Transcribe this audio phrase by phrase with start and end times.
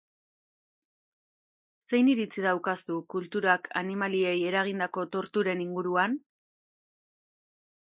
[1.89, 6.19] Zein iritzi daukazu kulturak animaliei eragindako torturen inguruan?